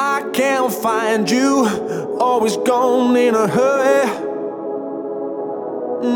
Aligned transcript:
I 0.00 0.30
can't 0.32 0.72
find 0.72 1.28
you, 1.28 1.66
always 2.20 2.56
gone 2.56 3.16
in 3.16 3.34
a 3.34 3.48
hurry. 3.48 4.06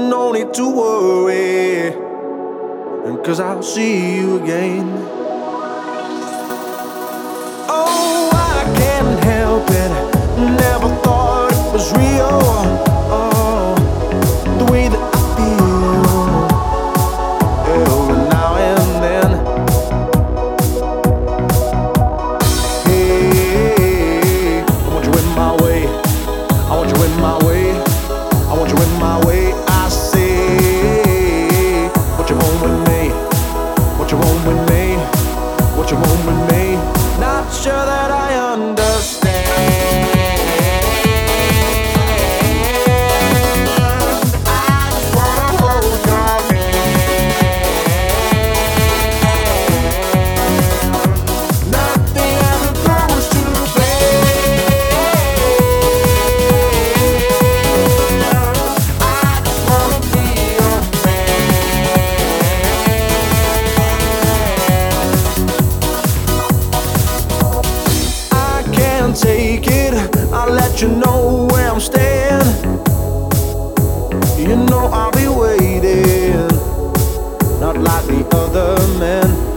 No 0.08 0.30
need 0.30 0.54
to 0.54 0.68
worry, 0.70 1.90
cause 3.24 3.40
I'll 3.40 3.64
see 3.64 4.18
you 4.18 4.40
again. 4.40 5.31
you 70.82 70.88
know 70.88 71.46
where 71.52 71.70
I'm 71.70 71.78
staying? 71.78 72.42
You 74.36 74.56
know 74.66 74.90
I'll 74.92 75.12
be 75.12 75.28
waiting, 75.28 76.48
not 77.60 77.76
like 77.76 78.04
the 78.06 78.26
other 78.32 78.98
men. 78.98 79.51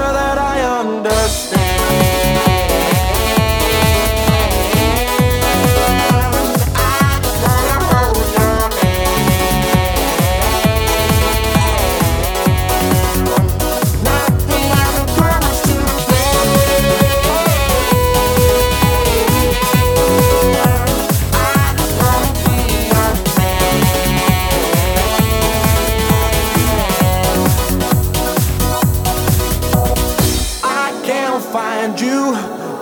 sure 0.00 0.12
that 0.12 0.38
I 0.38 0.56
understand. 0.80 1.59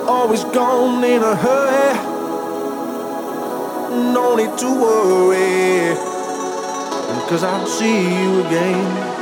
always 0.08 0.42
gone 0.44 1.04
in 1.04 1.22
a 1.22 1.36
hurry. 1.36 1.94
No 4.14 4.36
need 4.36 4.56
to 4.58 4.66
worry, 4.66 5.94
cause 7.28 7.44
I'll 7.44 7.66
see 7.66 8.00
you 8.20 8.40
again. 8.46 9.17